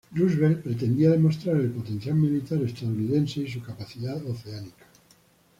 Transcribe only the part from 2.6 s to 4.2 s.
estadounidense y su capacidad